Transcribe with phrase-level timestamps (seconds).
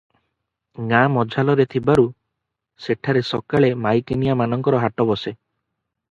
[0.91, 2.05] ଗାଁ ମଝାଲରେ ଥିବାରୁ
[2.85, 5.35] ସେଠାରେ ସକାଳେ ମାଈକିନିଆ ମାନଙ୍କର ହାଟ ବସେ।